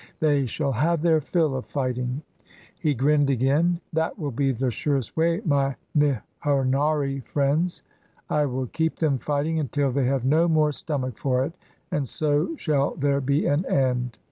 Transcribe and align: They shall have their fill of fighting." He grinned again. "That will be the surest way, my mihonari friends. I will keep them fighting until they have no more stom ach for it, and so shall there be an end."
They 0.19 0.47
shall 0.47 0.71
have 0.71 1.03
their 1.03 1.21
fill 1.21 1.55
of 1.55 1.67
fighting." 1.67 2.23
He 2.79 2.95
grinned 2.95 3.29
again. 3.29 3.79
"That 3.93 4.17
will 4.17 4.31
be 4.31 4.51
the 4.51 4.71
surest 4.71 5.15
way, 5.15 5.43
my 5.45 5.75
mihonari 5.95 7.19
friends. 7.23 7.83
I 8.27 8.47
will 8.47 8.65
keep 8.65 8.95
them 8.97 9.19
fighting 9.19 9.59
until 9.59 9.91
they 9.91 10.05
have 10.05 10.25
no 10.25 10.47
more 10.47 10.71
stom 10.71 11.03
ach 11.07 11.19
for 11.19 11.45
it, 11.45 11.53
and 11.91 12.07
so 12.07 12.55
shall 12.55 12.95
there 12.95 13.21
be 13.21 13.45
an 13.45 13.63
end." 13.67 14.17